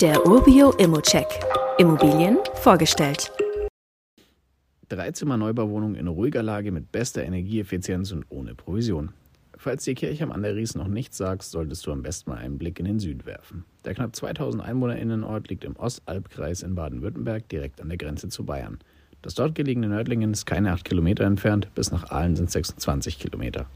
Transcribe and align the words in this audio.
Der 0.00 0.24
Urbio 0.24 0.70
Immocheck. 0.78 1.26
Immobilien 1.76 2.38
vorgestellt. 2.54 3.32
Dreizimmer-Neubauwohnung 4.90 5.96
in 5.96 6.06
ruhiger 6.06 6.44
Lage 6.44 6.70
mit 6.70 6.92
bester 6.92 7.24
Energieeffizienz 7.24 8.12
und 8.12 8.24
ohne 8.28 8.54
Provision. 8.54 9.10
Falls 9.56 9.82
dir 9.82 9.96
Kirchheim 9.96 10.30
an 10.30 10.42
der 10.42 10.54
Ries 10.54 10.76
noch 10.76 10.86
nichts 10.86 11.16
sagst, 11.16 11.50
solltest 11.50 11.84
du 11.84 11.90
am 11.90 12.02
besten 12.02 12.30
mal 12.30 12.36
einen 12.36 12.58
Blick 12.58 12.78
in 12.78 12.84
den 12.84 13.00
Süden 13.00 13.26
werfen. 13.26 13.64
Der 13.84 13.94
knapp 13.94 14.14
2000 14.14 14.62
EinwohnerInnen-Ort 14.62 15.48
liegt 15.48 15.64
im 15.64 15.74
Ostalbkreis 15.74 16.62
in 16.62 16.76
Baden-Württemberg, 16.76 17.48
direkt 17.48 17.80
an 17.80 17.88
der 17.88 17.98
Grenze 17.98 18.28
zu 18.28 18.44
Bayern. 18.44 18.78
Das 19.22 19.34
dort 19.34 19.56
gelegene 19.56 19.88
Nördlingen 19.88 20.32
ist 20.32 20.46
keine 20.46 20.70
8 20.74 20.84
Kilometer 20.84 21.24
entfernt, 21.24 21.74
bis 21.74 21.90
nach 21.90 22.12
Aalen 22.12 22.36
sind 22.36 22.52
26 22.52 23.18
Kilometer. 23.18 23.66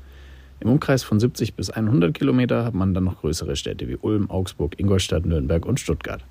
Im 0.63 0.71
Umkreis 0.71 1.03
von 1.03 1.19
70 1.19 1.55
bis 1.55 1.71
100 1.71 2.15
Kilometer 2.15 2.65
hat 2.65 2.73
man 2.73 2.95
dann 2.95 3.03
noch 3.03 3.21
größere 3.21 3.57
Städte 3.57 3.89
wie 3.89 3.97
Ulm, 3.97 4.31
Augsburg, 4.31 4.79
Ingolstadt, 4.79 5.27
Nürnberg 5.27 5.67
und 5.67 5.81
Stuttgart. 5.81 6.25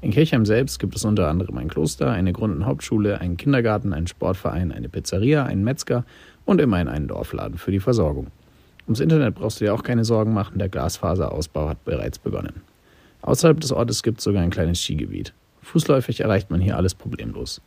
In 0.00 0.10
Kirchheim 0.10 0.44
selbst 0.44 0.80
gibt 0.80 0.96
es 0.96 1.04
unter 1.04 1.28
anderem 1.28 1.56
ein 1.56 1.68
Kloster, 1.68 2.10
eine 2.10 2.32
Grund- 2.32 2.56
und 2.56 2.66
Hauptschule, 2.66 3.20
einen 3.20 3.36
Kindergarten, 3.36 3.92
einen 3.92 4.08
Sportverein, 4.08 4.72
eine 4.72 4.88
Pizzeria, 4.88 5.44
einen 5.44 5.62
Metzger 5.62 6.04
und 6.44 6.60
immerhin 6.60 6.88
einen 6.88 7.06
Dorfladen 7.06 7.58
für 7.58 7.70
die 7.70 7.78
Versorgung. 7.78 8.26
Ums 8.86 8.98
Internet 8.98 9.36
brauchst 9.36 9.60
du 9.60 9.66
dir 9.66 9.72
auch 9.72 9.84
keine 9.84 10.04
Sorgen 10.04 10.34
machen, 10.34 10.58
der 10.58 10.68
Glasfaserausbau 10.68 11.68
hat 11.68 11.84
bereits 11.84 12.18
begonnen. 12.18 12.62
Außerhalb 13.22 13.60
des 13.60 13.70
Ortes 13.70 14.02
gibt 14.02 14.18
es 14.18 14.24
sogar 14.24 14.42
ein 14.42 14.50
kleines 14.50 14.82
Skigebiet. 14.82 15.32
Fußläufig 15.62 16.18
erreicht 16.18 16.50
man 16.50 16.60
hier 16.60 16.76
alles 16.76 16.96
problemlos. 16.96 17.62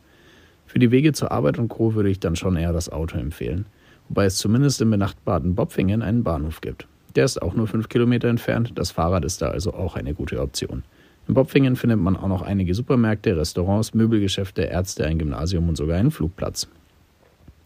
Für 0.66 0.78
die 0.78 0.90
Wege 0.90 1.14
zur 1.14 1.32
Arbeit 1.32 1.58
und 1.58 1.68
Co. 1.68 1.94
würde 1.94 2.10
ich 2.10 2.20
dann 2.20 2.36
schon 2.36 2.56
eher 2.56 2.74
das 2.74 2.92
Auto 2.92 3.16
empfehlen 3.16 3.64
wobei 4.08 4.26
es 4.26 4.36
zumindest 4.36 4.80
im 4.80 4.90
benachbarten 4.90 5.54
Bopfingen 5.54 6.02
einen 6.02 6.22
Bahnhof 6.22 6.60
gibt. 6.60 6.86
Der 7.16 7.24
ist 7.24 7.40
auch 7.40 7.54
nur 7.54 7.66
fünf 7.66 7.88
Kilometer 7.88 8.28
entfernt, 8.28 8.72
das 8.74 8.90
Fahrrad 8.90 9.24
ist 9.24 9.40
da 9.40 9.48
also 9.48 9.72
auch 9.74 9.96
eine 9.96 10.14
gute 10.14 10.40
Option. 10.40 10.82
In 11.26 11.34
Bopfingen 11.34 11.76
findet 11.76 12.00
man 12.00 12.16
auch 12.16 12.28
noch 12.28 12.42
einige 12.42 12.74
Supermärkte, 12.74 13.36
Restaurants, 13.36 13.94
Möbelgeschäfte, 13.94 14.62
Ärzte, 14.62 15.06
ein 15.06 15.18
Gymnasium 15.18 15.68
und 15.68 15.76
sogar 15.76 15.96
einen 15.96 16.10
Flugplatz. 16.10 16.68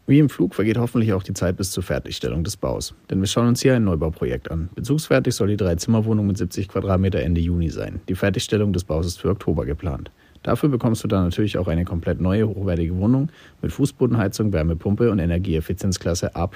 Wie 0.09 0.21
im 0.21 0.31
Flug 0.31 0.55
vergeht 0.55 0.79
hoffentlich 0.79 1.13
auch 1.13 1.23
die 1.23 1.35
Zeit 1.35 1.59
bis 1.59 1.71
zur 1.71 1.83
Fertigstellung 1.83 2.43
des 2.43 2.57
Baus. 2.57 2.95
Denn 3.11 3.21
wir 3.21 3.27
schauen 3.27 3.49
uns 3.49 3.61
hier 3.61 3.75
ein 3.75 3.85
Neubauprojekt 3.85 4.51
an. 4.51 4.71
Bezugsfertig 4.75 5.35
soll 5.35 5.49
die 5.49 5.59
Dreizimmerwohnung 5.59 6.27
mit 6.27 6.39
70 6.39 6.69
Quadratmeter 6.69 7.21
Ende 7.21 7.43
Juni 7.43 7.69
sein. 7.69 8.01
Die 8.09 8.15
Fertigstellung 8.15 8.73
des 8.73 8.85
Baus 8.85 9.05
ist 9.05 9.21
für 9.21 9.29
Oktober 9.29 9.67
geplant. 9.67 10.11
Dafür 10.43 10.69
bekommst 10.69 11.05
du 11.05 11.09
dann 11.09 11.25
natürlich 11.25 11.59
auch 11.59 11.69
eine 11.69 11.85
komplett 11.85 12.21
neue, 12.21 12.49
hochwertige 12.49 12.97
Wohnung 12.97 13.29
mit 13.61 13.73
Fußbodenheizung, 13.73 14.53
Wärmepumpe 14.53 15.11
und 15.11 15.19
Energieeffizienzklasse 15.19 16.37
A+. 16.37 16.49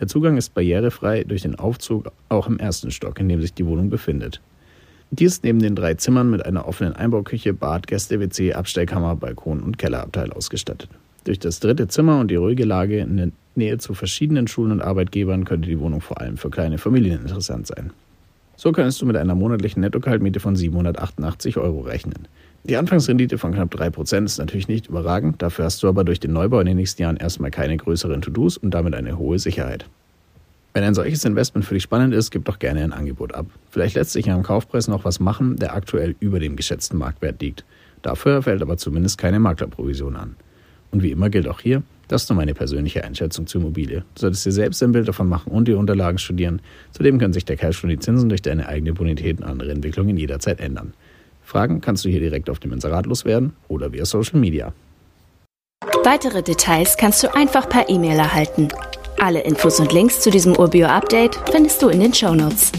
Der 0.00 0.06
Zugang 0.06 0.36
ist 0.36 0.54
barrierefrei 0.54 1.24
durch 1.24 1.42
den 1.42 1.56
Aufzug 1.56 2.12
auch 2.28 2.46
im 2.46 2.58
ersten 2.58 2.90
Stock, 2.90 3.18
in 3.18 3.28
dem 3.28 3.40
sich 3.40 3.54
die 3.54 3.66
Wohnung 3.66 3.90
befindet. 3.90 4.40
Dies 5.10 5.34
ist 5.34 5.44
neben 5.44 5.58
den 5.58 5.74
drei 5.74 5.94
Zimmern 5.94 6.30
mit 6.30 6.44
einer 6.44 6.68
offenen 6.68 6.94
Einbauküche, 6.94 7.54
Bad, 7.54 7.86
Gäste-WC, 7.86 8.52
Abstellkammer, 8.52 9.16
Balkon 9.16 9.60
und 9.60 9.78
Kellerabteil 9.78 10.32
ausgestattet. 10.32 10.90
Durch 11.24 11.38
das 11.38 11.60
dritte 11.60 11.88
Zimmer 11.88 12.20
und 12.20 12.30
die 12.30 12.36
ruhige 12.36 12.64
Lage 12.64 12.98
in 12.98 13.16
der 13.16 13.30
Nähe 13.54 13.78
zu 13.78 13.94
verschiedenen 13.94 14.48
Schulen 14.48 14.72
und 14.72 14.82
Arbeitgebern 14.82 15.44
könnte 15.44 15.68
die 15.68 15.80
Wohnung 15.80 16.00
vor 16.00 16.20
allem 16.20 16.36
für 16.36 16.50
kleine 16.50 16.78
Familien 16.78 17.22
interessant 17.22 17.66
sein. 17.66 17.90
So 18.60 18.72
kannst 18.72 19.00
du 19.00 19.06
mit 19.06 19.16
einer 19.16 19.36
monatlichen 19.36 19.82
Nettokaltmiete 19.82 20.40
von 20.40 20.56
788 20.56 21.58
Euro 21.58 21.82
rechnen. 21.82 22.26
Die 22.64 22.76
Anfangsrendite 22.76 23.38
von 23.38 23.52
knapp 23.52 23.72
3% 23.72 24.24
ist 24.24 24.38
natürlich 24.38 24.66
nicht 24.66 24.88
überragend, 24.88 25.40
dafür 25.40 25.66
hast 25.66 25.80
du 25.80 25.88
aber 25.88 26.02
durch 26.02 26.18
den 26.18 26.32
Neubau 26.32 26.58
in 26.58 26.66
den 26.66 26.76
nächsten 26.76 27.02
Jahren 27.02 27.16
erstmal 27.16 27.52
keine 27.52 27.76
größeren 27.76 28.20
To-Dos 28.20 28.56
und 28.56 28.72
damit 28.72 28.96
eine 28.96 29.16
hohe 29.16 29.38
Sicherheit. 29.38 29.84
Wenn 30.74 30.82
ein 30.82 30.94
solches 30.94 31.24
Investment 31.24 31.66
für 31.66 31.74
dich 31.74 31.84
spannend 31.84 32.12
ist, 32.12 32.32
gib 32.32 32.46
doch 32.46 32.58
gerne 32.58 32.82
ein 32.82 32.92
Angebot 32.92 33.32
ab. 33.32 33.46
Vielleicht 33.70 33.94
lässt 33.94 34.10
sich 34.10 34.28
am 34.28 34.42
Kaufpreis 34.42 34.88
noch 34.88 35.04
was 35.04 35.20
machen, 35.20 35.54
der 35.54 35.76
aktuell 35.76 36.16
über 36.18 36.40
dem 36.40 36.56
geschätzten 36.56 36.98
Marktwert 36.98 37.40
liegt. 37.40 37.64
Dafür 38.02 38.42
fällt 38.42 38.60
aber 38.60 38.76
zumindest 38.76 39.18
keine 39.18 39.38
Maklerprovision 39.38 40.16
an. 40.16 40.34
Und 40.90 41.04
wie 41.04 41.12
immer 41.12 41.30
gilt 41.30 41.46
auch 41.46 41.60
hier, 41.60 41.84
das 42.08 42.22
ist 42.22 42.30
nur 42.30 42.36
meine 42.36 42.54
persönliche 42.54 43.04
Einschätzung 43.04 43.46
zur 43.46 43.60
Immobilie. 43.60 44.00
Du 44.14 44.20
solltest 44.20 44.46
dir 44.46 44.52
selbst 44.52 44.82
ein 44.82 44.92
Bild 44.92 45.06
davon 45.06 45.28
machen 45.28 45.52
und 45.52 45.68
die 45.68 45.74
Unterlagen 45.74 46.18
studieren. 46.18 46.60
Zudem 46.92 47.18
können 47.18 47.34
sich 47.34 47.44
der 47.44 47.56
Cash 47.56 47.84
und 47.84 47.90
die 47.90 47.98
Zinsen 47.98 48.28
durch 48.28 48.42
deine 48.42 48.68
eigene 48.68 48.94
Bonität 48.94 49.40
und 49.40 49.44
andere 49.44 49.70
Entwicklungen 49.70 50.16
jederzeit 50.16 50.60
ändern. 50.60 50.94
Fragen 51.44 51.80
kannst 51.80 52.04
du 52.04 52.08
hier 52.08 52.20
direkt 52.20 52.50
auf 52.50 52.58
dem 52.58 52.72
Inserat 52.72 53.06
loswerden 53.06 53.52
oder 53.68 53.92
via 53.92 54.04
Social 54.04 54.38
Media. 54.38 54.72
Weitere 56.04 56.42
Details 56.42 56.96
kannst 56.96 57.22
du 57.22 57.34
einfach 57.34 57.68
per 57.68 57.88
E-Mail 57.88 58.18
erhalten. 58.18 58.68
Alle 59.20 59.40
Infos 59.40 59.80
und 59.80 59.92
Links 59.92 60.20
zu 60.20 60.30
diesem 60.30 60.56
Urbio-Update 60.56 61.38
findest 61.50 61.82
du 61.82 61.88
in 61.88 62.00
den 62.00 62.14
Show 62.14 62.34
Notes. 62.34 62.72